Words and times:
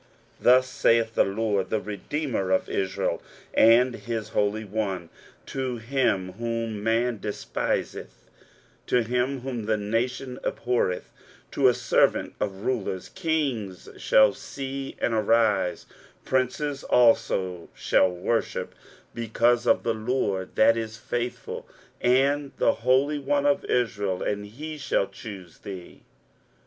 23:049:007 0.39 0.43
Thus 0.45 0.67
saith 0.67 1.13
the 1.13 1.23
LORD, 1.23 1.69
the 1.69 1.79
Redeemer 1.79 2.49
of 2.49 2.67
Israel, 2.67 3.21
and 3.53 3.93
his 3.93 4.29
Holy 4.29 4.65
One, 4.65 5.09
to 5.45 5.77
him 5.77 6.31
whom 6.39 6.81
man 6.83 7.19
despiseth, 7.19 8.25
to 8.87 9.03
him 9.03 9.41
whom 9.41 9.65
the 9.67 9.77
nation 9.77 10.39
abhorreth, 10.43 11.11
to 11.51 11.67
a 11.67 11.75
servant 11.75 12.33
of 12.39 12.65
rulers, 12.65 13.09
Kings 13.09 13.89
shall 13.97 14.33
see 14.33 14.95
and 14.99 15.13
arise, 15.13 15.85
princes 16.25 16.83
also 16.83 17.69
shall 17.75 18.09
worship, 18.09 18.73
because 19.13 19.67
of 19.67 19.83
the 19.83 19.93
LORD 19.93 20.55
that 20.55 20.75
is 20.75 20.97
faithful, 20.97 21.67
and 22.01 22.53
the 22.57 22.73
Holy 22.73 23.19
One 23.19 23.45
of 23.45 23.63
Israel, 23.65 24.23
and 24.23 24.47
he 24.47 24.79
shall 24.79 25.05
choose 25.05 25.59
thee. 25.59 26.01